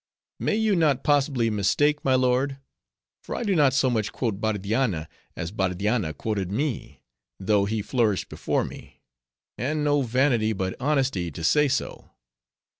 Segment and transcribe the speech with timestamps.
[0.39, 2.57] "May you not possibly mistake, my lord?
[3.23, 7.03] for I do not so much quote Bardianna, as Bardianna quoted me,
[7.39, 9.03] though he flourished before me;
[9.59, 12.09] and no vanity, but honesty to say so.